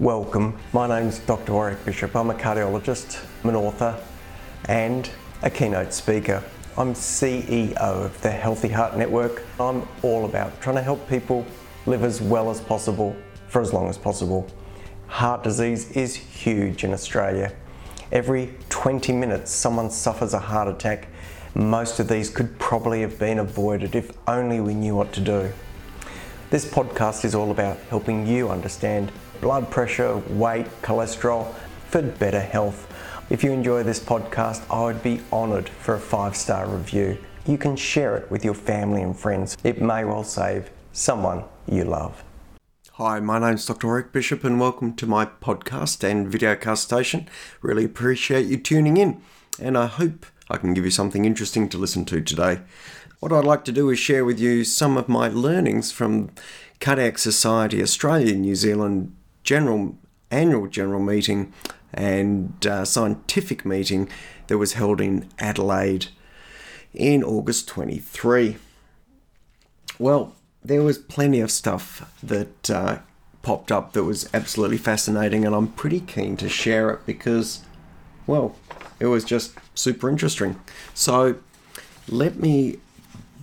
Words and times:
Welcome. 0.00 0.58
My 0.72 0.88
name's 0.88 1.20
Dr. 1.20 1.52
Warrick 1.52 1.84
Bishop. 1.84 2.16
I'm 2.16 2.28
a 2.28 2.34
cardiologist, 2.34 3.24
I'm 3.44 3.50
an 3.50 3.54
author, 3.54 3.96
and 4.64 5.08
a 5.42 5.48
keynote 5.48 5.92
speaker. 5.92 6.42
I'm 6.76 6.94
CEO 6.94 7.76
of 7.76 8.20
the 8.20 8.32
Healthy 8.32 8.70
Heart 8.70 8.96
Network. 8.96 9.44
I'm 9.60 9.86
all 10.02 10.24
about 10.24 10.60
trying 10.60 10.74
to 10.74 10.82
help 10.82 11.08
people 11.08 11.46
live 11.86 12.02
as 12.02 12.20
well 12.20 12.50
as 12.50 12.60
possible 12.60 13.14
for 13.46 13.62
as 13.62 13.72
long 13.72 13.88
as 13.88 13.96
possible. 13.96 14.48
Heart 15.06 15.44
disease 15.44 15.92
is 15.92 16.16
huge 16.16 16.82
in 16.82 16.92
Australia. 16.92 17.54
Every 18.10 18.52
20 18.70 19.12
minutes, 19.12 19.52
someone 19.52 19.90
suffers 19.90 20.34
a 20.34 20.40
heart 20.40 20.66
attack. 20.66 21.06
Most 21.54 22.00
of 22.00 22.08
these 22.08 22.30
could 22.30 22.58
probably 22.58 23.02
have 23.02 23.16
been 23.20 23.38
avoided 23.38 23.94
if 23.94 24.10
only 24.26 24.58
we 24.58 24.74
knew 24.74 24.96
what 24.96 25.12
to 25.12 25.20
do. 25.20 25.52
This 26.50 26.64
podcast 26.64 27.24
is 27.24 27.36
all 27.36 27.52
about 27.52 27.78
helping 27.90 28.26
you 28.26 28.48
understand 28.48 29.12
blood 29.44 29.70
pressure, 29.70 30.16
weight, 30.30 30.64
cholesterol 30.80 31.52
for 31.90 32.00
better 32.00 32.40
health. 32.40 32.90
If 33.28 33.44
you 33.44 33.52
enjoy 33.52 33.82
this 33.82 34.00
podcast, 34.00 34.64
I 34.70 34.84
would 34.84 35.02
be 35.02 35.20
honoured 35.30 35.68
for 35.68 35.96
a 35.96 36.00
five 36.00 36.34
star 36.34 36.66
review. 36.66 37.18
You 37.44 37.58
can 37.58 37.76
share 37.76 38.16
it 38.16 38.30
with 38.30 38.42
your 38.42 38.54
family 38.54 39.02
and 39.02 39.14
friends. 39.14 39.58
It 39.62 39.82
may 39.82 40.02
well 40.06 40.24
save 40.24 40.70
someone 40.94 41.44
you 41.70 41.84
love. 41.84 42.24
Hi, 42.92 43.20
my 43.20 43.38
name's 43.38 43.66
Dr. 43.66 43.86
Warrick 43.86 44.12
Bishop, 44.12 44.44
and 44.44 44.58
welcome 44.58 44.94
to 44.94 45.06
my 45.06 45.26
podcast 45.26 46.02
and 46.02 46.32
videocast 46.32 46.78
station. 46.78 47.28
Really 47.60 47.84
appreciate 47.84 48.46
you 48.46 48.56
tuning 48.56 48.96
in, 48.96 49.20
and 49.60 49.76
I 49.76 49.88
hope 49.88 50.24
I 50.48 50.56
can 50.56 50.72
give 50.72 50.86
you 50.86 50.90
something 50.90 51.26
interesting 51.26 51.68
to 51.68 51.76
listen 51.76 52.06
to 52.06 52.22
today. 52.22 52.60
What 53.20 53.30
I'd 53.30 53.44
like 53.44 53.66
to 53.66 53.72
do 53.72 53.90
is 53.90 53.98
share 53.98 54.24
with 54.24 54.40
you 54.40 54.64
some 54.64 54.96
of 54.96 55.06
my 55.06 55.28
learnings 55.28 55.92
from 55.92 56.30
Cardiac 56.80 57.18
Society 57.18 57.82
Australia 57.82 58.34
New 58.34 58.54
Zealand 58.54 59.14
general 59.44 59.96
annual 60.30 60.66
general 60.66 61.00
meeting 61.00 61.52
and 61.92 62.66
uh, 62.66 62.84
scientific 62.84 63.64
meeting 63.64 64.08
that 64.48 64.58
was 64.58 64.72
held 64.72 65.00
in 65.00 65.28
Adelaide 65.38 66.08
in 66.92 67.22
August 67.22 67.68
23. 67.68 68.56
Well, 69.98 70.34
there 70.64 70.82
was 70.82 70.98
plenty 70.98 71.40
of 71.40 71.50
stuff 71.50 72.12
that 72.22 72.70
uh, 72.70 72.98
popped 73.42 73.70
up 73.70 73.92
that 73.92 74.04
was 74.04 74.28
absolutely 74.34 74.78
fascinating, 74.78 75.44
and 75.44 75.54
I'm 75.54 75.68
pretty 75.68 76.00
keen 76.00 76.36
to 76.38 76.48
share 76.48 76.90
it 76.90 77.06
because, 77.06 77.62
well, 78.26 78.56
it 78.98 79.06
was 79.06 79.24
just 79.24 79.54
super 79.74 80.08
interesting. 80.08 80.58
So, 80.94 81.36
let 82.08 82.36
me 82.36 82.78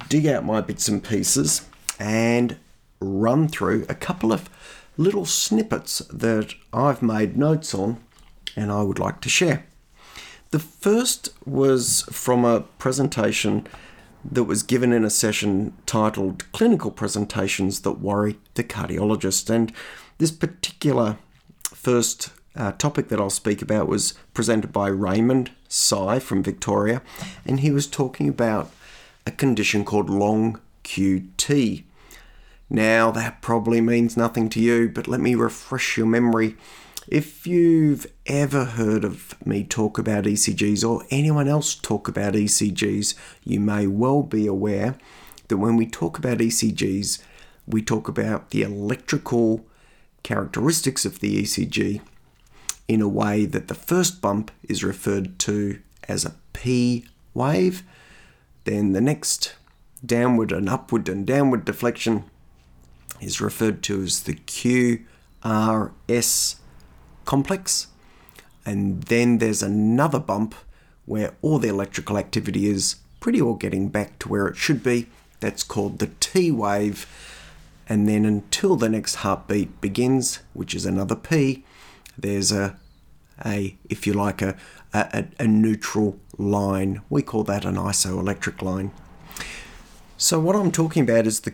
dig 0.10 0.28
out 0.28 0.44
my 0.44 0.62
bits 0.62 0.88
and 0.88 1.04
pieces 1.04 1.68
and 2.00 2.58
run 3.00 3.48
through 3.48 3.86
a 3.88 3.96
couple 3.96 4.34
of 4.34 4.50
little 4.98 5.26
snippets 5.26 6.00
that 6.12 6.54
I've 6.74 7.02
made 7.02 7.38
notes 7.38 7.74
on 7.74 8.04
and 8.56 8.72
I 8.72 8.84
would 8.84 9.00
like 9.00 9.22
to 9.22 9.30
share. 9.30 9.66
The 10.52 10.60
first 10.60 11.30
was 11.46 12.04
from 12.12 12.44
a 12.44 12.62
presentation 12.62 13.68
that 14.24 14.44
was 14.44 14.64
given 14.64 14.94
in 14.94 15.04
a 15.04 15.10
session 15.10 15.74
titled 15.86 16.52
Clinical 16.52 16.92
Presentations 16.92 17.82
That 17.82 18.00
Worry 18.00 18.38
the 18.56 18.64
Cardiologist. 18.64 19.50
And 19.50 19.72
this 20.18 20.32
particular 20.32 21.18
first 21.64 22.32
uh, 22.56 22.74
topic 22.74 23.08
that 23.08 23.20
I'll 23.20 23.30
speak 23.30 23.62
about 23.62 23.88
was 23.88 24.14
presented 24.34 24.72
by 24.74 24.90
Raymond 24.90 25.52
Sy 25.70 26.20
from 26.20 26.44
Victoria, 26.44 27.02
and 27.46 27.62
he 27.62 27.72
was 27.72 27.88
talking 27.88 28.28
about 28.28 28.72
a 29.26 29.32
condition 29.32 29.86
called 29.86 30.10
long 30.10 30.60
QT. 30.84 31.84
Now, 32.74 33.12
that 33.12 33.42
probably 33.42 33.82
means 33.82 34.16
nothing 34.16 34.48
to 34.52 34.62
you, 34.62 34.88
but 34.88 35.06
let 35.06 35.20
me 35.20 35.36
refresh 35.36 35.98
your 35.98 36.08
memory. 36.08 36.56
If 37.06 37.46
you've 37.46 38.08
ever 38.28 38.64
heard 38.64 39.04
of 39.04 39.36
me 39.46 39.66
talk 39.66 39.98
about 39.98 40.24
ECGs 40.24 40.90
or 40.90 41.04
anyone 41.10 41.50
else 41.50 41.76
talk 41.76 42.08
about 42.08 42.34
ECGs, 42.34 43.14
you 43.44 43.60
may 43.60 43.88
well 43.88 44.24
be 44.24 44.48
aware 44.48 44.96
that 45.50 45.58
when 45.58 45.76
we 45.76 45.86
talk 45.86 46.18
about 46.18 46.38
ECGs, 46.38 47.22
we 47.68 47.82
talk 47.82 48.08
about 48.08 48.52
the 48.52 48.62
electrical 48.62 49.66
characteristics 50.24 51.04
of 51.04 51.20
the 51.20 51.44
ECG 51.44 52.00
in 52.88 53.02
a 53.02 53.10
way 53.10 53.46
that 53.46 53.68
the 53.68 53.76
first 53.76 54.22
bump 54.22 54.50
is 54.64 54.82
referred 54.82 55.38
to 55.40 55.82
as 56.08 56.24
a 56.24 56.36
P 56.54 57.06
wave, 57.34 57.84
then 58.64 58.94
the 58.94 59.02
next 59.02 59.56
downward 60.06 60.54
and 60.54 60.70
upward 60.70 61.10
and 61.10 61.28
downward 61.28 61.66
deflection 61.66 62.31
is 63.22 63.40
referred 63.40 63.82
to 63.84 64.02
as 64.02 64.24
the 64.24 64.34
QRS 64.36 65.06
complex. 67.26 67.88
And 68.66 69.04
then 69.04 69.38
there's 69.38 69.64
another 69.64 70.20
bump 70.20 70.56
where 71.06 71.36
all 71.42 71.60
the 71.60 71.70
electrical 71.70 72.18
activity 72.18 72.68
is 72.68 72.98
pretty 73.20 73.42
well 73.42 73.54
getting 73.54 73.90
back 73.90 74.20
to 74.20 74.30
where 74.30 74.48
it 74.48 74.58
should 74.58 74.84
be. 74.84 75.08
That's 75.40 75.64
called 75.64 76.00
the 76.00 76.12
T 76.20 76.52
wave. 76.52 77.08
And 77.88 78.08
then 78.08 78.26
until 78.26 78.76
the 78.76 78.90
next 78.90 79.16
heartbeat 79.16 79.82
begins, 79.82 80.40
which 80.54 80.76
is 80.76 80.86
another 80.86 81.16
P, 81.16 81.64
there's 82.18 82.52
a, 82.52 82.78
a 83.44 83.76
if 83.90 84.06
you 84.06 84.14
like, 84.14 84.42
a, 84.42 84.56
a, 84.94 85.26
a 85.40 85.48
neutral 85.48 86.20
line. 86.38 87.02
We 87.10 87.22
call 87.22 87.44
that 87.46 87.66
an 87.66 87.76
isoelectric 87.76 88.62
line. 88.62 88.92
So, 90.18 90.40
what 90.40 90.56
I'm 90.56 90.72
talking 90.72 91.04
about 91.04 91.26
is 91.26 91.42
the 91.42 91.52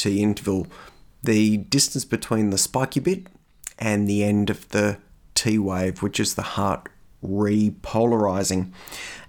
QT 0.00 0.18
interval, 0.18 0.66
the 1.22 1.58
distance 1.58 2.04
between 2.04 2.50
the 2.50 2.58
spiky 2.58 3.00
bit 3.00 3.26
and 3.78 4.08
the 4.08 4.24
end 4.24 4.50
of 4.50 4.68
the 4.70 4.98
T 5.34 5.58
wave, 5.58 6.02
which 6.02 6.20
is 6.20 6.34
the 6.34 6.42
heart 6.42 6.88
repolarizing. 7.24 8.72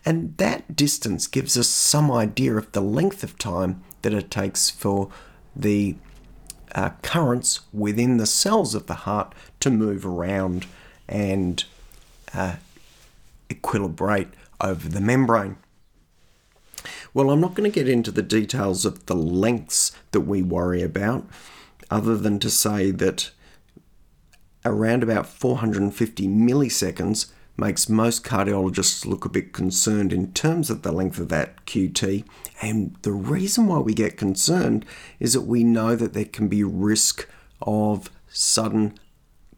And 0.06 0.36
that 0.38 0.76
distance 0.76 1.28
gives 1.28 1.58
us 1.58 1.68
some 1.68 2.12
idea 2.12 2.56
of 2.56 2.72
the 2.72 2.82
length 2.82 3.24
of 3.24 3.38
time 3.38 3.84
that 4.02 4.14
it 4.14 4.32
takes 4.32 4.70
for 4.70 5.10
the 5.56 5.96
uh, 6.74 6.92
currents 7.02 7.62
within 7.74 8.18
the 8.18 8.26
cells 8.26 8.74
of 8.74 8.88
the 8.88 8.94
heart 8.94 9.36
to 9.60 9.70
move 9.70 10.06
around 10.06 10.66
and 11.08 11.66
uh, 12.34 12.56
equilibrate 13.50 14.30
over 14.62 14.88
the 14.88 15.02
membrane. 15.02 15.58
Well, 17.14 17.30
I'm 17.30 17.42
not 17.42 17.56
going 17.56 17.70
to 17.70 17.76
get 17.76 17.90
into 17.90 18.12
the 18.12 18.22
details 18.22 18.86
of 18.86 19.06
the 19.08 19.16
lengths 19.16 19.92
that 20.12 20.22
we 20.22 20.42
worry 20.42 20.82
about, 20.82 21.28
other 21.90 22.16
than 22.16 22.40
to 22.40 22.50
say 22.50 22.92
that 22.92 23.32
around 24.64 25.04
about 25.04 25.28
450 25.28 26.28
milliseconds 26.28 27.32
makes 27.58 27.90
most 27.90 28.24
cardiologists 28.24 29.06
look 29.06 29.26
a 29.26 29.30
bit 29.30 29.52
concerned 29.52 30.14
in 30.14 30.32
terms 30.32 30.70
of 30.70 30.84
the 30.84 30.92
length 30.94 31.20
of 31.20 31.28
that 31.30 31.66
QT. 31.66 32.24
And 32.62 32.96
the 33.02 33.12
reason 33.12 33.68
why 33.68 33.80
we 33.80 33.94
get 33.94 34.16
concerned 34.16 34.86
is 35.20 35.34
that 35.34 35.42
we 35.42 35.66
know 35.66 35.98
that 35.98 36.14
there 36.14 36.26
can 36.26 36.48
be 36.48 36.64
risk 36.64 37.28
of 37.62 38.10
sudden 38.30 38.98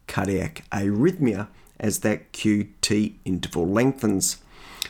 cardiac 0.08 0.66
arrhythmia 0.72 1.50
as 1.80 2.00
that 2.00 2.34
QT 2.34 3.14
interval 3.26 3.68
lengthens. 3.68 4.38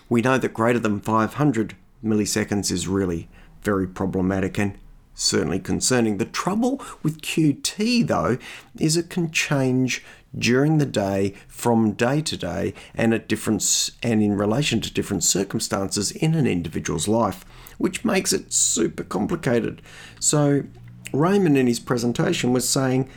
We 0.07 0.21
know 0.21 0.37
that 0.37 0.53
greater 0.53 0.79
than 0.79 1.01
500 1.01 1.75
milliseconds 2.03 2.71
is 2.71 2.87
really 2.87 3.29
very 3.61 3.87
problematic 3.87 4.57
and 4.57 4.77
certainly 5.13 5.59
concerning. 5.59 6.17
The 6.17 6.25
trouble 6.25 6.81
with 7.01 7.21
QT, 7.21 8.07
though, 8.07 8.37
is 8.79 8.97
it 8.97 9.09
can 9.09 9.31
change 9.31 10.03
during 10.37 10.79
the 10.79 10.85
day, 10.85 11.35
from 11.47 11.91
day 11.93 12.21
to 12.21 12.35
day, 12.35 12.73
and 12.95 13.13
at 13.13 13.27
different 13.27 13.91
and 14.01 14.21
in 14.23 14.35
relation 14.35 14.81
to 14.81 14.93
different 14.93 15.23
circumstances 15.23 16.11
in 16.11 16.33
an 16.33 16.47
individual's 16.47 17.07
life, 17.07 17.45
which 17.77 18.03
makes 18.03 18.33
it 18.33 18.51
super 18.51 19.03
complicated. 19.03 19.81
So, 20.19 20.63
Raymond 21.11 21.57
in 21.57 21.67
his 21.67 21.79
presentation 21.79 22.53
was 22.53 22.67
saying 22.67 23.07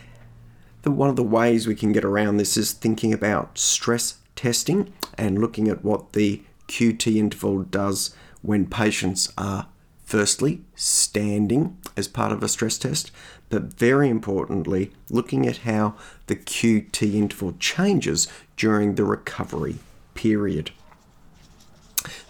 that 0.82 0.90
one 0.90 1.08
of 1.08 1.16
the 1.16 1.22
ways 1.22 1.66
we 1.66 1.74
can 1.74 1.92
get 1.92 2.04
around 2.04 2.36
this 2.36 2.56
is 2.56 2.72
thinking 2.72 3.12
about 3.12 3.56
stress 3.56 4.18
testing 4.34 4.92
and 5.16 5.40
looking 5.40 5.68
at 5.68 5.82
what 5.82 6.12
the 6.12 6.42
QT 6.68 7.16
interval 7.16 7.62
does 7.62 8.14
when 8.46 8.66
patients 8.66 9.32
are 9.36 9.66
Firstly, 10.06 10.60
standing 10.76 11.78
as 11.96 12.06
part 12.06 12.30
of 12.30 12.40
a 12.40 12.46
stress 12.46 12.78
test, 12.78 13.10
but 13.48 13.74
very 13.74 14.08
importantly, 14.08 14.92
looking 15.10 15.48
at 15.48 15.58
how 15.58 15.96
the 16.28 16.36
QT 16.36 17.12
interval 17.12 17.54
changes 17.58 18.28
during 18.56 18.94
the 18.94 19.04
recovery 19.04 19.80
period. 20.14 20.70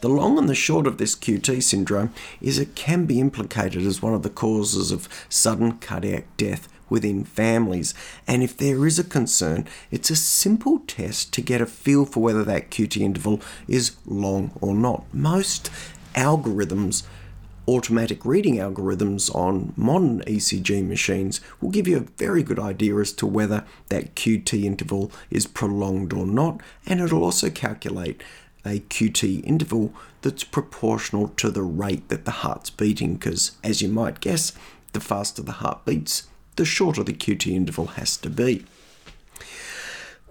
The 0.00 0.08
long 0.08 0.38
and 0.38 0.48
the 0.48 0.54
short 0.54 0.86
of 0.86 0.96
this 0.96 1.14
QT 1.14 1.62
syndrome 1.62 2.14
is 2.40 2.58
it 2.58 2.74
can 2.74 3.04
be 3.04 3.20
implicated 3.20 3.82
as 3.82 4.00
one 4.00 4.14
of 4.14 4.22
the 4.22 4.30
causes 4.30 4.90
of 4.90 5.06
sudden 5.28 5.72
cardiac 5.72 6.34
death 6.38 6.68
within 6.88 7.24
families. 7.24 7.92
And 8.26 8.42
if 8.42 8.56
there 8.56 8.86
is 8.86 8.98
a 8.98 9.04
concern, 9.04 9.66
it's 9.90 10.08
a 10.08 10.16
simple 10.16 10.78
test 10.86 11.34
to 11.34 11.42
get 11.42 11.60
a 11.60 11.66
feel 11.66 12.06
for 12.06 12.20
whether 12.20 12.44
that 12.44 12.70
QT 12.70 12.98
interval 13.02 13.42
is 13.68 13.96
long 14.06 14.52
or 14.62 14.74
not. 14.74 15.04
Most 15.12 15.70
algorithms 16.16 17.04
automatic 17.68 18.24
reading 18.24 18.56
algorithms 18.56 19.34
on 19.34 19.72
modern 19.76 20.20
ECG 20.22 20.86
machines 20.86 21.40
will 21.60 21.70
give 21.70 21.88
you 21.88 21.96
a 21.96 22.18
very 22.18 22.42
good 22.42 22.58
idea 22.58 22.96
as 22.96 23.12
to 23.12 23.26
whether 23.26 23.64
that 23.88 24.14
QT 24.14 24.64
interval 24.64 25.10
is 25.30 25.46
prolonged 25.46 26.12
or 26.12 26.26
not, 26.26 26.60
and 26.86 27.00
it'll 27.00 27.24
also 27.24 27.50
calculate 27.50 28.22
a 28.64 28.80
QT 28.80 29.44
interval 29.44 29.92
that's 30.22 30.44
proportional 30.44 31.28
to 31.28 31.50
the 31.50 31.62
rate 31.62 32.08
that 32.08 32.24
the 32.24 32.30
heart's 32.30 32.70
beating, 32.70 33.14
because 33.14 33.52
as 33.62 33.82
you 33.82 33.88
might 33.88 34.20
guess, 34.20 34.52
the 34.92 35.00
faster 35.00 35.42
the 35.42 35.52
heart 35.52 35.84
beats, 35.84 36.26
the 36.56 36.64
shorter 36.64 37.02
the 37.02 37.12
QT 37.12 37.52
interval 37.52 37.86
has 37.86 38.16
to 38.18 38.30
be. 38.30 38.64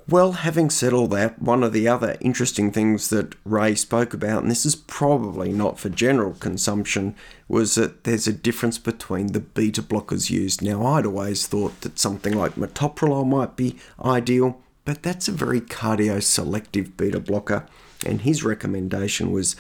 Well, 0.07 0.33
having 0.33 0.69
said 0.69 0.93
all 0.93 1.07
that, 1.07 1.41
one 1.41 1.63
of 1.63 1.73
the 1.73 1.87
other 1.87 2.15
interesting 2.21 2.71
things 2.71 3.09
that 3.09 3.33
Ray 3.43 3.73
spoke 3.73 4.13
about, 4.13 4.43
and 4.43 4.51
this 4.51 4.63
is 4.63 4.75
probably 4.75 5.51
not 5.51 5.79
for 5.79 5.89
general 5.89 6.33
consumption, 6.33 7.15
was 7.47 7.73
that 7.73 8.03
there's 8.03 8.27
a 8.27 8.33
difference 8.33 8.77
between 8.77 9.27
the 9.27 9.39
beta 9.39 9.81
blockers 9.81 10.29
used. 10.29 10.61
Now, 10.61 10.85
I'd 10.85 11.07
always 11.07 11.47
thought 11.47 11.81
that 11.81 11.97
something 11.97 12.37
like 12.37 12.53
metoprolol 12.53 13.25
might 13.25 13.55
be 13.55 13.77
ideal, 13.99 14.61
but 14.83 15.01
that's 15.01 15.27
a 15.27 15.31
very 15.31 15.59
cardioselective 15.59 16.95
beta 16.97 17.19
blocker, 17.19 17.65
and 18.05 18.21
his 18.21 18.43
recommendation 18.43 19.31
was 19.31 19.55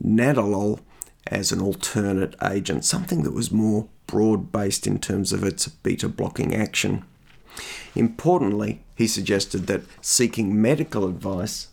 nadolol 0.00 0.78
as 1.26 1.50
an 1.50 1.60
alternate 1.60 2.36
agent, 2.40 2.84
something 2.84 3.24
that 3.24 3.34
was 3.34 3.50
more 3.50 3.88
broad 4.06 4.52
based 4.52 4.86
in 4.86 5.00
terms 5.00 5.32
of 5.32 5.42
its 5.42 5.66
beta 5.66 6.08
blocking 6.08 6.54
action. 6.54 7.04
Importantly, 7.94 8.80
he 8.94 9.06
suggested 9.06 9.66
that 9.66 9.82
seeking 10.00 10.60
medical 10.60 11.06
advice 11.06 11.68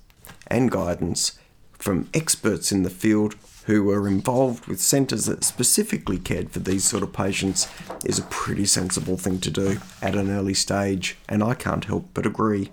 and 0.48 0.72
guidance 0.72 1.38
from 1.74 2.10
experts 2.14 2.72
in 2.72 2.84
the 2.84 2.90
field 2.90 3.36
who 3.66 3.84
were 3.84 4.08
involved 4.08 4.68
with 4.68 4.80
centres 4.80 5.26
that 5.26 5.44
specifically 5.44 6.20
cared 6.20 6.52
for 6.52 6.60
these 6.60 6.84
sort 6.84 7.02
of 7.02 7.12
patients 7.14 7.68
is 8.06 8.20
a 8.20 8.24
pretty 8.24 8.66
sensible 8.66 9.18
thing 9.18 9.40
to 9.40 9.50
do 9.50 9.78
at 10.02 10.16
an 10.16 10.30
early 10.30 10.54
stage, 10.54 11.18
and 11.28 11.44
I 11.44 11.56
can't 11.56 11.86
help 11.86 12.08
but 12.14 12.28
agree. 12.28 12.72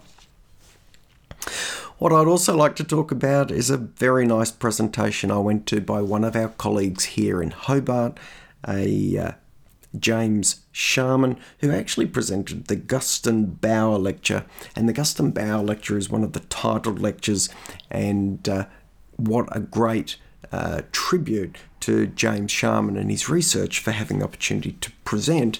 What 1.99 2.13
I'd 2.13 2.27
also 2.27 2.57
like 2.57 2.77
to 2.77 2.85
talk 2.85 3.11
about 3.11 3.51
is 3.51 3.71
a 3.71 3.77
very 3.77 4.27
nice 4.27 4.51
presentation 4.51 5.31
I 5.31 5.39
went 5.39 5.67
to 5.69 5.81
by 5.81 6.03
one 6.03 6.25
of 6.25 6.37
our 6.37 6.49
colleagues 6.49 7.05
here 7.05 7.43
in 7.43 7.53
Hobart, 7.53 8.19
a 8.69 9.19
uh, 9.19 9.33
James 9.99 10.63
Sharman, 10.73 11.39
who 11.61 11.71
actually 11.71 12.07
presented 12.07 12.67
the 12.67 12.77
Gaston 12.77 13.47
Bauer 13.47 13.99
Lecture. 13.99 14.45
And 14.75 14.89
the 14.89 14.93
Gaston 14.93 15.31
Bauer 15.31 15.63
Lecture 15.63 15.99
is 15.99 16.11
one 16.11 16.25
of 16.25 16.33
the 16.33 16.41
titled 16.41 17.01
lectures, 17.01 17.49
and 17.91 18.49
uh, 18.49 18.67
what 19.17 19.55
a 19.55 19.61
great 19.61 20.17
uh, 20.51 20.83
tribute 20.93 21.57
to 21.81 22.07
James 22.07 22.51
Sharman 22.51 22.97
and 22.97 23.11
his 23.11 23.29
research 23.29 23.81
for 23.81 23.91
having 23.91 24.19
the 24.19 24.25
opportunity 24.25 24.73
to 24.73 24.93
present. 25.05 25.59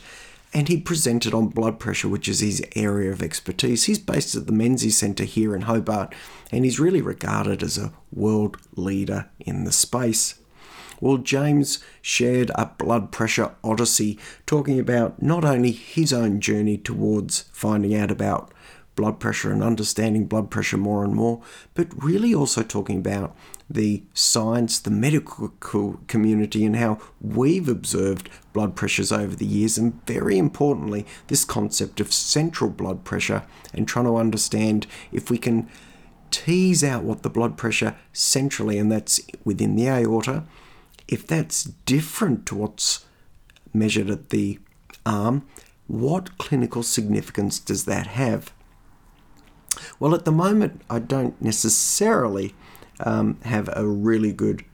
And 0.55 0.69
he 0.69 0.79
presented 0.79 1.33
on 1.33 1.49
blood 1.49 1.81
pressure, 1.81 2.09
which 2.09 2.29
is 2.29 2.41
his 2.41 2.63
area 2.77 3.11
of 3.11 3.23
expertise. 3.23 3.85
He's 3.85 3.99
based 3.99 4.35
at 4.35 4.47
the 4.47 4.53
Menzies 4.53 4.99
Centre 4.99 5.25
here 5.25 5.57
in 5.57 5.63
Hobart, 5.63 6.15
and 6.51 6.67
he's 6.67 6.79
really 6.79 7.01
regarded 7.01 7.63
as 7.63 7.79
a 7.79 7.93
world 8.13 8.59
leader 8.77 9.31
in 9.41 9.65
the 9.65 9.73
space. 9.73 10.35
Well, 11.03 11.17
James 11.17 11.81
shared 12.01 12.53
a 12.55 12.67
blood 12.67 13.11
pressure 13.11 13.57
odyssey, 13.65 14.21
talking 14.47 14.79
about 14.79 15.21
not 15.21 15.45
only 15.45 15.73
his 15.73 16.13
own 16.13 16.41
journey 16.41 16.79
towards 16.79 17.47
finding 17.53 17.93
out 17.93 18.13
about 18.13 18.55
blood 18.95 19.19
pressure 19.19 19.51
and 19.51 19.65
understanding 19.65 20.27
blood 20.27 20.49
pressure 20.49 20.77
more 20.77 21.03
and 21.03 21.13
more, 21.13 21.43
but 21.75 21.89
really 22.01 22.33
also 22.33 22.63
talking 22.63 22.99
about 22.99 23.35
the 23.69 24.05
science, 24.15 24.79
the 24.79 24.93
medical 24.93 25.49
community, 26.07 26.65
and 26.65 26.77
how 26.77 27.01
we've 27.21 27.69
observed 27.69 28.31
blood 28.53 28.77
pressures 28.77 29.11
over 29.11 29.35
the 29.35 29.45
years, 29.45 29.77
and 29.77 30.07
very 30.07 30.39
importantly, 30.39 31.05
this 31.27 31.45
concept 31.45 31.99
of 31.99 32.13
central 32.13 32.71
blood 32.71 33.03
pressure 33.03 33.43
and 33.75 33.89
trying 33.89 34.05
to 34.05 34.15
understand 34.15 34.87
if 35.11 35.31
we 35.31 35.39
can 35.39 35.69
tease 36.31 36.85
out 36.85 37.03
what 37.03 37.25
the 37.25 37.31
blood 37.31 37.57
pressure 37.57 37.97
centrally, 38.13 38.79
and 38.79 38.93
that's 38.93 39.21
within 39.45 39.75
the 39.75 39.89
aorta, 39.89 40.45
if 41.13 41.27
that's 41.27 41.65
different 41.65 42.47
to 42.47 42.55
what's 42.55 43.05
measured 43.75 44.09
at 44.09 44.31
the 44.31 44.59
arm, 45.05 45.47
what 45.87 46.39
clinical 46.39 46.83
significance 46.83 47.59
does 47.59 47.85
that 47.85 48.07
have? 48.07 48.51
Well, 50.01 50.15
at 50.15 50.25
the 50.25 50.33
moment, 50.33 50.81
I 50.89 51.01
don't 51.01 51.41
necessarily 51.41 52.55
um, 53.01 53.39
have 53.45 53.69
a 53.75 53.87
really 53.87 54.33
good 54.33 54.65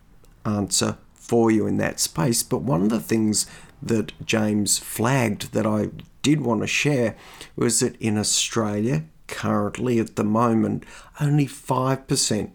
answer 0.45 0.97
for 1.15 1.51
you 1.51 1.67
in 1.67 1.77
that 1.79 1.99
space, 1.99 2.45
but 2.45 2.63
one 2.63 2.83
of 2.83 2.91
the 2.91 3.01
things 3.01 3.47
that 3.83 4.13
James 4.25 4.79
flagged 4.79 5.53
that 5.53 5.67
I 5.67 5.89
did 6.23 6.41
want 6.41 6.61
to 6.61 6.69
share 6.69 7.17
was 7.57 7.81
that 7.81 7.97
in 7.97 8.17
Australia, 8.17 9.05
currently 9.27 9.99
at 9.99 10.15
the 10.15 10.25
moment, 10.25 10.85
only 11.21 11.47
5% 11.47 12.51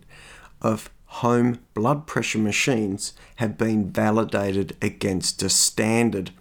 of 0.61 0.89
home 1.17 1.59
blood 1.75 2.07
pressure 2.07 2.39
machines 2.39 3.13
have 3.35 3.55
been 3.55 3.91
validated 3.91 4.75
against 4.81 5.43
a 5.43 5.49
standard, 5.49 6.31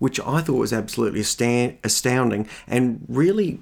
which 0.00 0.18
I 0.20 0.40
thought 0.40 0.58
was 0.58 0.72
absolutely 0.72 1.20
astounding 1.20 2.48
and 2.66 3.04
really, 3.08 3.60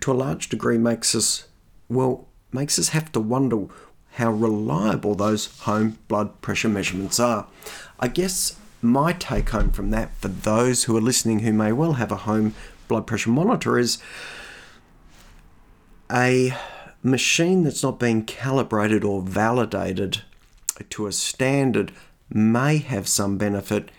to 0.00 0.12
a 0.12 0.14
large 0.14 0.48
degree, 0.48 0.78
makes 0.78 1.14
us, 1.14 1.46
well, 1.90 2.26
makes 2.52 2.78
us 2.78 2.88
have 2.88 3.12
to 3.12 3.20
wonder 3.20 3.66
how 4.12 4.30
reliable 4.30 5.14
those 5.14 5.58
home 5.60 5.98
blood 6.08 6.40
pressure 6.40 6.70
measurements 6.70 7.20
are. 7.20 7.46
I 8.00 8.08
guess 8.08 8.56
my 8.80 9.12
take 9.12 9.50
home 9.50 9.70
from 9.70 9.90
that 9.90 10.14
for 10.16 10.28
those 10.28 10.84
who 10.84 10.96
are 10.96 11.02
listening 11.02 11.40
who 11.40 11.52
may 11.52 11.72
well 11.72 11.94
have 11.94 12.10
a 12.10 12.16
home 12.16 12.54
blood 12.88 13.06
pressure 13.06 13.30
monitor 13.30 13.78
is 13.78 13.98
a 16.10 16.54
machine 17.02 17.64
that's 17.64 17.82
not 17.82 17.98
being 17.98 18.24
calibrated 18.24 19.04
or 19.04 19.22
validated 19.22 20.22
to 20.90 21.06
a 21.06 21.12
standard 21.12 21.92
may 22.30 22.78
have 22.78 23.08
some 23.08 23.36
benefit 23.36 23.90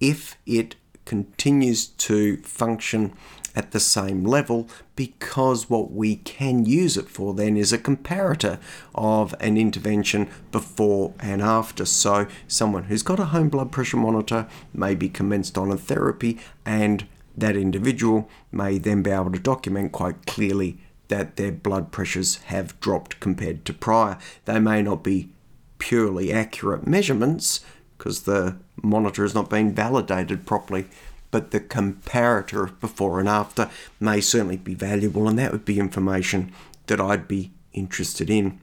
if 0.00 0.36
it 0.46 0.76
continues 1.04 1.86
to 1.86 2.36
function 2.38 3.12
at 3.54 3.72
the 3.72 3.80
same 3.80 4.24
level 4.24 4.68
because 4.96 5.68
what 5.68 5.92
we 5.92 6.16
can 6.16 6.64
use 6.64 6.96
it 6.96 7.08
for 7.08 7.34
then 7.34 7.56
is 7.56 7.72
a 7.72 7.78
comparator 7.78 8.58
of 8.94 9.34
an 9.40 9.56
intervention 9.56 10.28
before 10.50 11.12
and 11.20 11.42
after. 11.42 11.84
So, 11.84 12.26
someone 12.48 12.84
who's 12.84 13.02
got 13.02 13.20
a 13.20 13.26
home 13.26 13.48
blood 13.48 13.70
pressure 13.72 13.96
monitor 13.96 14.46
may 14.72 14.94
be 14.94 15.08
commenced 15.08 15.58
on 15.58 15.70
a 15.70 15.76
therapy, 15.76 16.38
and 16.64 17.06
that 17.36 17.56
individual 17.56 18.28
may 18.50 18.78
then 18.78 19.02
be 19.02 19.10
able 19.10 19.32
to 19.32 19.38
document 19.38 19.92
quite 19.92 20.26
clearly 20.26 20.78
that 21.12 21.36
their 21.36 21.52
blood 21.52 21.92
pressures 21.92 22.36
have 22.46 22.80
dropped 22.80 23.20
compared 23.20 23.66
to 23.66 23.74
prior. 23.74 24.16
They 24.46 24.58
may 24.58 24.80
not 24.80 25.04
be 25.04 25.28
purely 25.76 26.32
accurate 26.32 26.86
measurements 26.86 27.60
because 27.98 28.22
the 28.22 28.56
monitor 28.82 29.20
has 29.20 29.34
not 29.34 29.50
been 29.50 29.74
validated 29.74 30.46
properly, 30.46 30.86
but 31.30 31.50
the 31.50 31.60
comparator 31.60 32.64
of 32.64 32.80
before 32.80 33.20
and 33.20 33.28
after 33.28 33.68
may 34.00 34.22
certainly 34.22 34.56
be 34.56 34.72
valuable, 34.72 35.28
and 35.28 35.38
that 35.38 35.52
would 35.52 35.66
be 35.66 35.78
information 35.78 36.50
that 36.86 36.98
I'd 36.98 37.28
be 37.28 37.52
interested 37.74 38.30
in. 38.30 38.58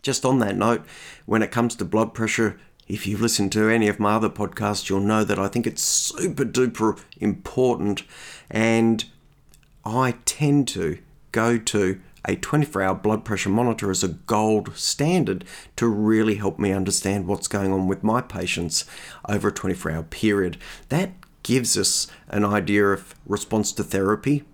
Just 0.00 0.24
on 0.24 0.38
that 0.38 0.56
note, 0.56 0.86
when 1.26 1.42
it 1.42 1.50
comes 1.50 1.76
to 1.76 1.84
blood 1.84 2.14
pressure, 2.14 2.58
if 2.88 3.06
you've 3.06 3.20
listened 3.20 3.52
to 3.52 3.68
any 3.68 3.88
of 3.88 4.00
my 4.00 4.14
other 4.14 4.30
podcasts, 4.30 4.88
you'll 4.88 5.00
know 5.00 5.24
that 5.24 5.38
I 5.38 5.48
think 5.48 5.66
it's 5.66 5.82
super 5.82 6.46
duper 6.46 6.98
important, 7.18 8.02
and 8.50 9.04
I 9.84 10.14
tend 10.24 10.68
to 10.68 11.00
go 11.34 11.58
to 11.58 12.00
a 12.24 12.36
24 12.36 12.80
hour 12.80 12.94
blood 12.94 13.24
pressure 13.24 13.50
monitor 13.50 13.90
as 13.90 14.02
a 14.02 14.08
gold 14.08 14.74
standard 14.76 15.44
to 15.76 15.86
really 15.86 16.36
help 16.36 16.58
me 16.58 16.72
understand 16.72 17.26
what's 17.26 17.48
going 17.48 17.72
on 17.72 17.86
with 17.88 18.04
my 18.04 18.22
patients 18.22 18.86
over 19.28 19.48
a 19.48 19.52
24 19.52 19.90
hour 19.90 20.02
period. 20.04 20.56
That 20.88 21.10
gives 21.42 21.76
us 21.76 22.06
an 22.28 22.44
idea 22.44 22.86
of 22.86 23.14
response 23.26 23.72
to 23.72 23.84
therapy, 23.84 24.44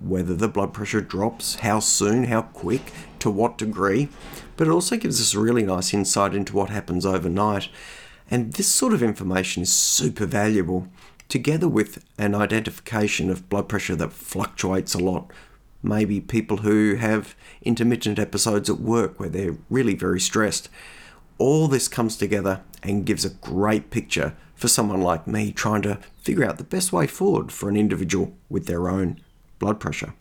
whether 0.00 0.32
the 0.32 0.48
blood 0.48 0.72
pressure 0.72 1.00
drops, 1.00 1.56
how 1.56 1.80
soon, 1.80 2.24
how 2.24 2.42
quick, 2.42 2.92
to 3.18 3.28
what 3.28 3.58
degree, 3.58 4.08
but 4.56 4.68
it 4.68 4.70
also 4.70 4.96
gives 4.96 5.20
us 5.20 5.34
a 5.34 5.40
really 5.40 5.64
nice 5.64 5.92
insight 5.92 6.34
into 6.34 6.56
what 6.56 6.70
happens 6.70 7.04
overnight. 7.04 7.68
And 8.30 8.52
this 8.54 8.68
sort 8.68 8.94
of 8.94 9.02
information 9.02 9.64
is 9.64 9.72
super 9.72 10.24
valuable, 10.24 10.88
together 11.28 11.68
with 11.68 12.04
an 12.16 12.34
identification 12.34 13.28
of 13.28 13.48
blood 13.48 13.68
pressure 13.68 13.96
that 13.96 14.12
fluctuates 14.12 14.94
a 14.94 14.98
lot 14.98 15.30
maybe 15.82 16.20
people 16.20 16.58
who 16.58 16.94
have 16.96 17.34
intermittent 17.62 18.18
episodes 18.18 18.70
at 18.70 18.80
work 18.80 19.18
where 19.18 19.28
they're 19.28 19.56
really 19.68 19.94
very 19.94 20.20
stressed. 20.20 20.68
All 21.38 21.68
this 21.68 21.88
comes 21.88 22.16
together 22.16 22.62
and 22.82 23.06
gives 23.06 23.24
a 23.24 23.30
great 23.30 23.90
picture 23.90 24.34
for 24.54 24.68
someone 24.68 25.00
like 25.00 25.26
me 25.26 25.50
trying 25.50 25.82
to 25.82 25.98
figure 26.20 26.44
out 26.44 26.58
the 26.58 26.64
best 26.64 26.92
way 26.92 27.06
forward 27.06 27.50
for 27.50 27.68
an 27.68 27.76
individual 27.76 28.32
with 28.48 28.66
their 28.66 28.88
own 28.88 29.20
blood 29.58 29.80
pressure. 29.80 30.14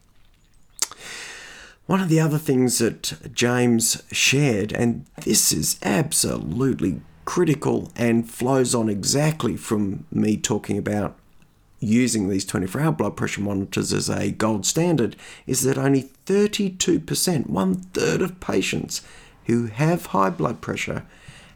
One 1.86 2.00
of 2.00 2.10
the 2.10 2.20
other 2.20 2.38
things 2.38 2.80
that 2.80 3.34
James 3.34 4.02
shared, 4.12 4.72
and 4.72 5.06
this 5.26 5.52
is 5.52 5.78
absolutely 5.84 7.02
critical 7.26 7.92
and 7.96 8.30
flows 8.30 8.74
on 8.74 8.90
exactly 8.90 9.58
from 9.58 10.06
me 10.12 10.38
talking 10.38 10.78
about 10.78 11.18
using 11.82 12.30
these 12.30 12.46
24 12.46 12.80
hour 12.80 12.92
blood 12.92 13.18
pressure 13.18 13.42
monitors 13.42 13.92
as 13.92 14.08
a 14.08 14.32
gold 14.32 14.66
standard 14.66 15.16
is 15.48 15.64
that 15.64 15.78
only 15.78 16.12
32%, 16.28 17.48
one 17.48 17.76
third 17.76 18.22
of 18.22 18.40
patients 18.40 19.02
who 19.46 19.66
have 19.66 20.08
high 20.08 20.30
blood 20.30 20.62
pressure, 20.62 21.04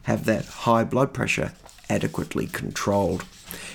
have 0.02 0.24
that 0.24 0.44
high 0.46 0.84
blood 0.84 1.14
pressure 1.14 1.52
adequately 1.88 2.46
controlled. 2.46 3.24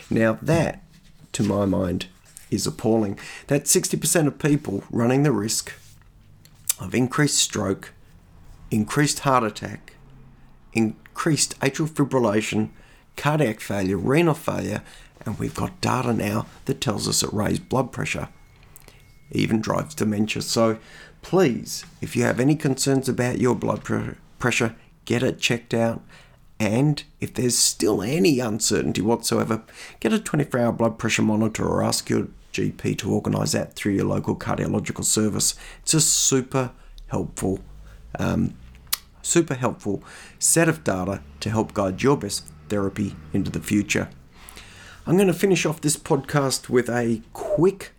Now, 0.10 0.38
that, 0.42 0.84
to 1.32 1.44
my 1.44 1.66
mind, 1.66 2.08
is 2.50 2.68
appalling. 2.68 3.18
That 3.48 3.64
60% 3.64 4.28
of 4.28 4.38
people 4.38 4.84
running 4.92 5.24
the 5.24 5.32
risk 5.32 5.74
of 6.80 6.94
increased 6.94 7.38
stroke, 7.38 7.94
increased 8.70 9.20
heart 9.20 9.46
attack, 9.46 9.94
increased 10.74 11.58
atrial 11.62 11.90
fibrillation, 11.90 12.70
cardiac 13.16 13.62
failure, 13.62 13.98
renal 13.98 14.34
failure, 14.34 14.82
and 15.26 15.40
we've 15.40 15.56
got 15.56 15.82
data 15.82 16.14
now 16.14 16.46
that 16.66 16.82
tells 16.82 17.08
us 17.08 17.24
it 17.24 17.34
raised 17.34 17.70
blood 17.70 17.92
pressure 17.92 18.30
even 19.32 19.62
drives 19.62 19.96
dementia. 19.96 20.42
So 20.42 20.78
please, 21.22 21.86
if 22.02 22.16
you 22.16 22.24
have 22.24 22.40
any 22.40 22.56
concerns 22.56 23.08
about 23.10 23.40
your 23.40 23.56
blood 23.56 23.84
pressure, 24.40 24.76
get 25.06 25.24
it 25.24 25.40
checked 25.40 25.74
out. 25.74 26.02
And 26.60 27.04
if 27.20 27.34
there's 27.34 27.58
still 27.58 28.04
any 28.04 28.40
uncertainty 28.40 29.02
whatsoever, 29.02 29.64
get 30.00 30.14
a 30.14 30.20
24 30.20 30.60
hour 30.60 30.72
blood 30.72 31.00
pressure 31.00 31.24
monitor 31.24 31.66
or 31.68 31.82
ask 31.84 32.10
your 32.10 32.28
GP 32.54 32.98
to 33.00 33.12
organise 33.12 33.54
that 33.54 33.74
through 33.74 33.94
your 33.94 34.06
local 34.06 34.36
cardiological 34.36 35.06
service. 35.06 35.56
It's 35.82 35.94
a 35.94 36.02
super 36.02 36.72
helpful, 37.08 37.62
um, 38.20 38.54
super 39.22 39.56
helpful 39.56 40.04
set 40.38 40.70
of 40.70 40.84
data 40.84 41.22
to 41.40 41.50
help 41.50 41.74
guide 41.74 42.04
your 42.04 42.18
best 42.18 42.48
therapy 42.70 43.16
into 43.34 43.50
the 43.50 43.60
future. 43.60 44.10
I'm 45.08 45.16
going 45.16 45.28
to 45.28 45.34
finish 45.34 45.66
off 45.66 45.82
this 45.82 45.98
podcast 45.98 46.70
with 46.70 46.88
a 46.88 47.22
quick 47.34 47.92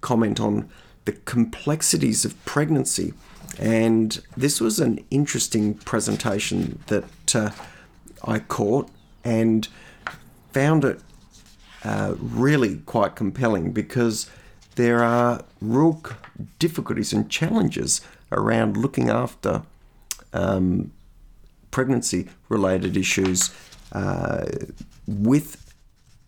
comment 0.00 0.40
on 0.40 0.70
the 1.04 1.12
complexities 1.12 2.24
of 2.24 2.42
pregnancy. 2.46 3.12
And 3.58 4.18
this 4.34 4.58
was 4.58 4.80
an 4.80 5.04
interesting 5.10 5.74
presentation 5.74 6.82
that 6.86 7.36
uh, 7.36 7.50
I 8.24 8.38
caught 8.38 8.88
and 9.22 9.68
found 10.52 10.86
it 10.86 11.00
uh, 11.84 12.14
really 12.18 12.78
quite 12.78 13.14
compelling 13.14 13.72
because 13.72 14.30
there 14.76 15.02
are 15.02 15.44
real 15.60 16.02
difficulties 16.58 17.12
and 17.12 17.28
challenges 17.28 18.00
around 18.32 18.78
looking 18.78 19.10
after 19.10 19.62
um, 20.32 20.92
pregnancy 21.70 22.28
related 22.48 22.96
issues 22.96 23.54
uh, 23.92 24.46
with 25.06 25.67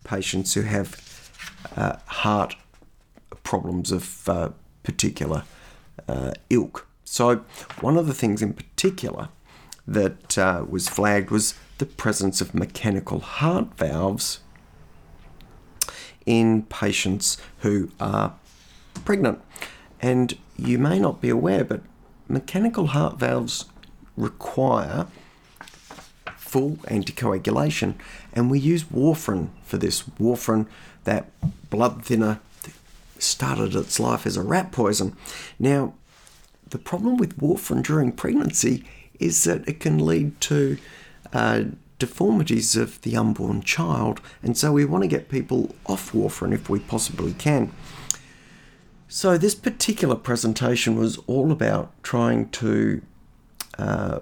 patients 0.03 0.53
who 0.53 0.61
have 0.63 1.31
uh, 1.75 1.97
heart 2.05 2.55
problems 3.43 3.91
of 3.91 4.29
uh, 4.29 4.49
particular 4.83 5.43
uh, 6.07 6.31
ilk. 6.49 6.87
So, 7.03 7.43
one 7.81 7.97
of 7.97 8.07
the 8.07 8.13
things 8.13 8.41
in 8.41 8.53
particular 8.53 9.29
that 9.87 10.37
uh, 10.37 10.65
was 10.67 10.87
flagged 10.87 11.29
was 11.29 11.55
the 11.77 11.85
presence 11.85 12.41
of 12.41 12.53
mechanical 12.53 13.19
heart 13.19 13.75
valves 13.77 14.39
in 16.25 16.63
patients 16.63 17.37
who 17.59 17.89
are 17.99 18.35
pregnant. 19.03 19.41
And 20.01 20.37
you 20.57 20.77
may 20.77 20.99
not 20.99 21.21
be 21.21 21.29
aware, 21.29 21.63
but 21.63 21.81
mechanical 22.27 22.87
heart 22.87 23.19
valves 23.19 23.65
require 24.15 25.07
full 26.51 26.71
anticoagulation, 26.87 27.95
and 28.33 28.51
we 28.51 28.59
use 28.59 28.83
warfarin 28.83 29.47
for 29.63 29.77
this. 29.77 30.03
Warfarin, 30.19 30.67
that 31.05 31.27
blood 31.69 32.03
thinner 32.03 32.41
started 33.17 33.73
its 33.73 34.01
life 34.01 34.25
as 34.25 34.35
a 34.35 34.43
rat 34.43 34.73
poison. 34.73 35.15
Now, 35.57 35.93
the 36.69 36.77
problem 36.77 37.15
with 37.15 37.39
warfarin 37.39 37.83
during 37.83 38.11
pregnancy 38.11 38.83
is 39.17 39.45
that 39.45 39.65
it 39.65 39.79
can 39.79 40.05
lead 40.05 40.41
to 40.41 40.77
uh, 41.31 41.63
deformities 41.99 42.75
of 42.75 43.01
the 43.03 43.15
unborn 43.15 43.61
child, 43.61 44.19
and 44.43 44.57
so 44.57 44.73
we 44.73 44.83
want 44.83 45.03
to 45.05 45.07
get 45.07 45.29
people 45.29 45.73
off 45.85 46.11
warfarin 46.11 46.53
if 46.53 46.69
we 46.69 46.79
possibly 46.79 47.31
can. 47.33 47.71
So, 49.07 49.37
this 49.37 49.55
particular 49.55 50.15
presentation 50.15 50.97
was 50.97 51.17
all 51.27 51.49
about 51.49 51.91
trying 52.03 52.49
to 52.49 53.01
uh, 53.77 54.19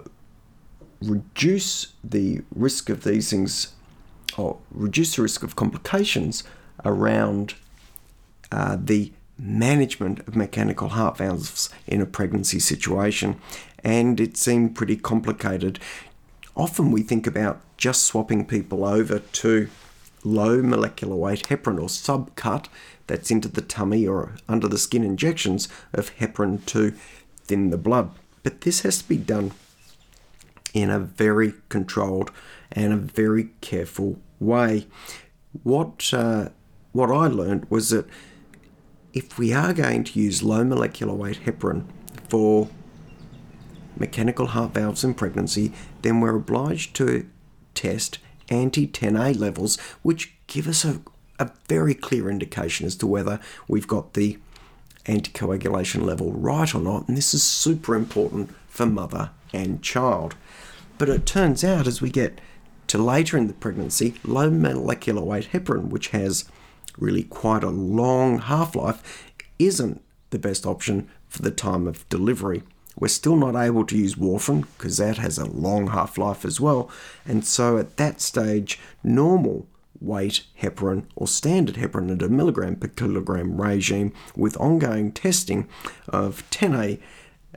reduce 1.01 1.93
the 2.03 2.41
risk 2.53 2.89
of 2.89 3.03
these 3.03 3.29
things, 3.29 3.73
or 4.37 4.57
reduce 4.71 5.15
the 5.15 5.21
risk 5.21 5.43
of 5.43 5.55
complications 5.55 6.43
around 6.85 7.55
uh, 8.51 8.77
the 8.79 9.11
management 9.37 10.19
of 10.27 10.35
mechanical 10.35 10.89
heart 10.89 11.17
valves 11.17 11.69
in 11.87 12.01
a 12.01 12.05
pregnancy 12.05 12.59
situation, 12.59 13.39
and 13.83 14.19
it 14.19 14.35
seemed 14.35 14.75
pretty 14.75 14.97
complicated. 14.97 15.79
Often 16.55 16.91
we 16.91 17.01
think 17.01 17.25
about 17.25 17.61
just 17.77 18.03
swapping 18.03 18.45
people 18.45 18.83
over 18.83 19.19
to 19.19 19.69
low 20.23 20.61
molecular 20.61 21.15
weight 21.15 21.47
heparin 21.47 21.79
or 21.79 21.87
subcut 21.87 22.65
that's 23.07 23.31
into 23.31 23.47
the 23.47 23.61
tummy 23.61 24.05
or 24.05 24.35
under 24.49 24.67
the 24.67 24.77
skin 24.77 25.03
injections 25.03 25.69
of 25.93 26.13
heparin 26.17 26.65
to 26.65 26.91
thin 27.45 27.69
the 27.69 27.77
blood. 27.77 28.11
But 28.43 28.61
this 28.61 28.81
has 28.81 29.01
to 29.01 29.07
be 29.07 29.17
done 29.17 29.51
in 30.73 30.89
a 30.89 30.99
very 30.99 31.53
controlled 31.69 32.31
and 32.71 32.93
a 32.93 32.97
very 32.97 33.49
careful 33.61 34.19
way. 34.39 34.87
What 35.63 36.13
uh, 36.13 36.49
what 36.91 37.11
I 37.11 37.27
learned 37.27 37.65
was 37.69 37.89
that 37.89 38.07
if 39.13 39.37
we 39.37 39.53
are 39.53 39.73
going 39.73 40.03
to 40.03 40.19
use 40.19 40.43
low 40.43 40.63
molecular 40.63 41.13
weight 41.13 41.45
heparin 41.45 41.85
for 42.29 42.69
mechanical 43.97 44.47
heart 44.47 44.73
valves 44.73 45.03
in 45.03 45.13
pregnancy, 45.13 45.73
then 46.01 46.21
we're 46.21 46.35
obliged 46.35 46.95
to 46.97 47.27
test 47.73 48.19
anti 48.49 48.87
10A 48.87 49.37
levels, 49.39 49.77
which 50.01 50.33
give 50.47 50.67
us 50.67 50.85
a, 50.85 51.01
a 51.39 51.51
very 51.67 51.93
clear 51.93 52.29
indication 52.29 52.85
as 52.85 52.95
to 52.97 53.07
whether 53.07 53.39
we've 53.67 53.87
got 53.87 54.13
the 54.13 54.37
anticoagulation 55.05 56.03
level 56.03 56.31
right 56.31 56.73
or 56.73 56.81
not. 56.81 57.07
And 57.07 57.17
this 57.17 57.33
is 57.33 57.43
super 57.43 57.95
important 57.95 58.53
for 58.69 58.85
mother 58.85 59.31
and 59.53 59.81
child. 59.81 60.35
But 60.97 61.09
it 61.09 61.25
turns 61.25 61.63
out 61.63 61.87
as 61.87 62.01
we 62.01 62.09
get 62.09 62.39
to 62.87 62.97
later 62.97 63.37
in 63.37 63.47
the 63.47 63.53
pregnancy, 63.53 64.15
low 64.23 64.49
molecular 64.49 65.21
weight 65.21 65.49
heparin, 65.51 65.89
which 65.89 66.09
has 66.09 66.45
really 66.97 67.23
quite 67.23 67.63
a 67.63 67.69
long 67.69 68.39
half 68.39 68.75
life, 68.75 69.31
isn't 69.57 70.01
the 70.29 70.39
best 70.39 70.65
option 70.65 71.09
for 71.27 71.41
the 71.41 71.51
time 71.51 71.87
of 71.87 72.07
delivery. 72.09 72.63
We're 72.97 73.07
still 73.07 73.35
not 73.35 73.55
able 73.55 73.85
to 73.85 73.97
use 73.97 74.15
warfarin 74.15 74.65
because 74.77 74.97
that 74.97 75.17
has 75.17 75.37
a 75.37 75.45
long 75.45 75.87
half 75.87 76.17
life 76.17 76.43
as 76.43 76.59
well. 76.59 76.89
And 77.25 77.45
so 77.45 77.77
at 77.77 77.97
that 77.97 78.19
stage, 78.21 78.79
normal 79.03 79.67
weight 80.01 80.43
heparin 80.61 81.05
or 81.15 81.27
standard 81.27 81.75
heparin 81.75 82.11
at 82.11 82.21
a 82.21 82.29
milligram 82.29 82.75
per 82.75 82.87
kilogram 82.87 83.59
regime 83.59 84.13
with 84.35 84.57
ongoing 84.57 85.11
testing 85.11 85.67
of 86.07 86.49
10A 86.49 86.99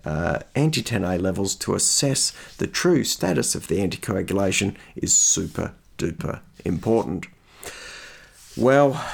uh, 0.04 0.40
anti 0.54 0.82
10A 0.82 1.20
levels 1.20 1.54
to 1.56 1.74
assess 1.74 2.32
the 2.58 2.66
true 2.66 3.04
status 3.04 3.54
of 3.54 3.68
the 3.68 3.76
anticoagulation 3.76 4.76
is 4.96 5.14
super 5.14 5.74
duper 5.98 6.40
important. 6.64 7.26
Well, 8.56 9.04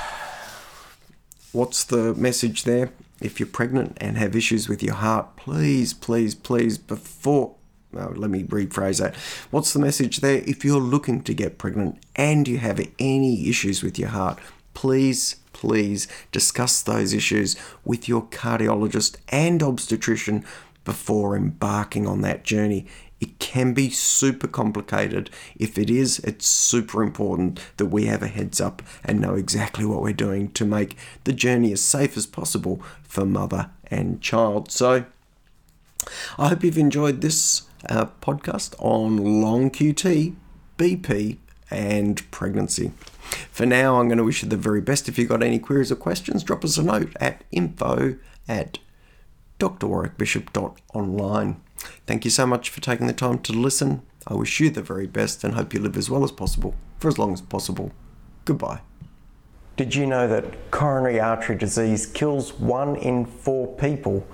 what's 1.52 1.84
the 1.84 2.14
message 2.14 2.64
there? 2.64 2.90
If 3.20 3.40
you're 3.40 3.48
pregnant 3.48 3.98
and 4.00 4.16
have 4.16 4.36
issues 4.36 4.68
with 4.68 4.82
your 4.82 4.94
heart, 4.94 5.36
please, 5.36 5.92
please, 5.92 6.34
please, 6.34 6.78
before 6.78 7.54
let 7.92 8.30
me 8.30 8.44
rephrase 8.44 9.00
that. 9.00 9.14
What's 9.50 9.72
the 9.72 9.78
message 9.78 10.18
there? 10.18 10.42
If 10.46 10.64
you're 10.64 10.80
looking 10.80 11.22
to 11.22 11.34
get 11.34 11.58
pregnant 11.58 11.98
and 12.16 12.46
you 12.46 12.58
have 12.58 12.86
any 12.98 13.48
issues 13.48 13.82
with 13.82 13.98
your 13.98 14.10
heart, 14.10 14.38
please, 14.74 15.36
please 15.52 16.06
discuss 16.30 16.82
those 16.82 17.12
issues 17.12 17.56
with 17.84 18.08
your 18.08 18.22
cardiologist 18.26 19.16
and 19.30 19.62
obstetrician 19.62 20.44
before 20.88 21.36
embarking 21.36 22.06
on 22.06 22.22
that 22.22 22.44
journey. 22.44 22.86
It 23.20 23.38
can 23.38 23.74
be 23.74 23.90
super 23.90 24.48
complicated. 24.48 25.28
If 25.54 25.76
it 25.76 25.90
is, 25.90 26.18
it's 26.20 26.46
super 26.46 27.02
important 27.02 27.60
that 27.76 27.88
we 27.88 28.06
have 28.06 28.22
a 28.22 28.26
heads 28.26 28.58
up 28.58 28.80
and 29.04 29.20
know 29.20 29.34
exactly 29.34 29.84
what 29.84 30.00
we're 30.00 30.14
doing 30.14 30.50
to 30.52 30.64
make 30.64 30.96
the 31.24 31.34
journey 31.34 31.72
as 31.72 31.82
safe 31.82 32.16
as 32.16 32.24
possible 32.24 32.80
for 33.02 33.26
mother 33.26 33.68
and 33.90 34.22
child. 34.22 34.72
So, 34.72 35.04
I 36.38 36.48
hope 36.48 36.64
you've 36.64 36.78
enjoyed 36.78 37.20
this 37.20 37.64
uh, 37.86 38.06
podcast 38.22 38.74
on 38.78 39.42
long 39.42 39.70
QT, 39.70 40.36
BP, 40.78 41.36
and 41.70 42.30
pregnancy. 42.30 42.92
For 43.52 43.66
now, 43.66 44.00
I'm 44.00 44.08
going 44.08 44.16
to 44.16 44.24
wish 44.24 44.42
you 44.42 44.48
the 44.48 44.56
very 44.56 44.80
best. 44.80 45.06
If 45.06 45.18
you've 45.18 45.28
got 45.28 45.42
any 45.42 45.58
queries 45.58 45.92
or 45.92 45.96
questions, 45.96 46.42
drop 46.42 46.64
us 46.64 46.78
a 46.78 46.82
note 46.82 47.12
at 47.20 47.44
info 47.52 48.16
at 48.48 48.78
drwarrickbishop.online. 49.58 51.60
Thank 52.06 52.24
you 52.24 52.30
so 52.30 52.46
much 52.46 52.70
for 52.70 52.80
taking 52.80 53.06
the 53.06 53.12
time 53.12 53.38
to 53.40 53.52
listen. 53.52 54.02
I 54.26 54.34
wish 54.34 54.60
you 54.60 54.70
the 54.70 54.82
very 54.82 55.06
best 55.06 55.44
and 55.44 55.54
hope 55.54 55.72
you 55.72 55.80
live 55.80 55.96
as 55.96 56.10
well 56.10 56.24
as 56.24 56.32
possible 56.32 56.74
for 56.98 57.08
as 57.08 57.18
long 57.18 57.32
as 57.32 57.40
possible. 57.40 57.92
Goodbye. 58.44 58.80
Did 59.76 59.94
you 59.94 60.06
know 60.06 60.26
that 60.26 60.70
coronary 60.72 61.20
artery 61.20 61.56
disease 61.56 62.04
kills 62.04 62.52
one 62.54 62.96
in 62.96 63.24
four 63.24 63.76
people? 63.76 64.26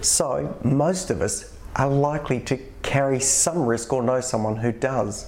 So, 0.00 0.56
most 0.62 1.10
of 1.10 1.20
us 1.20 1.56
are 1.74 1.88
likely 1.88 2.38
to 2.40 2.58
carry 2.82 3.18
some 3.18 3.66
risk 3.66 3.92
or 3.92 4.02
know 4.02 4.20
someone 4.20 4.56
who 4.56 4.70
does. 4.70 5.26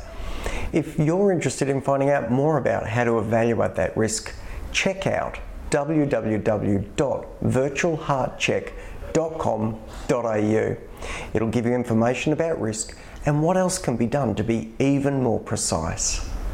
If 0.72 0.98
you're 0.98 1.32
interested 1.32 1.68
in 1.68 1.80
finding 1.80 2.10
out 2.10 2.30
more 2.30 2.58
about 2.58 2.88
how 2.88 3.04
to 3.04 3.18
evaluate 3.18 3.74
that 3.74 3.96
risk, 3.96 4.32
check 4.70 5.06
out 5.06 5.38
www.virtualheartcheck.com.au. 9.14 10.76
It'll 11.32 11.48
give 11.48 11.66
you 11.66 11.74
information 11.74 12.32
about 12.32 12.60
risk 12.60 12.96
and 13.26 13.42
what 13.42 13.56
else 13.56 13.78
can 13.78 13.96
be 13.96 14.06
done 14.06 14.34
to 14.34 14.44
be 14.44 14.74
even 14.78 15.22
more 15.22 15.40
precise. 15.40 16.28